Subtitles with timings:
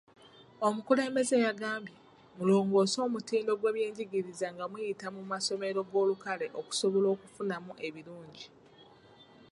[0.67, 1.95] Omukulembeze yagambye,
[2.37, 8.45] mulongoose omutindo gw'ebyenjigiriza nga muyita mu masomero g'olukale okusobola okufunamu ebirungi.